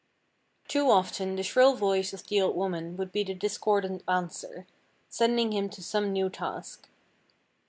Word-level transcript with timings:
Too 0.67 0.89
often 0.89 1.35
the 1.35 1.43
shrill 1.43 1.75
voice 1.75 2.11
of 2.11 2.25
the 2.25 2.41
old 2.41 2.55
woman 2.55 2.97
would 2.97 3.11
be 3.11 3.23
the 3.23 3.35
discordant 3.35 4.01
answer, 4.07 4.65
sending 5.09 5.53
him 5.53 5.69
to 5.69 5.83
some 5.83 6.11
new 6.11 6.27
task. 6.27 6.89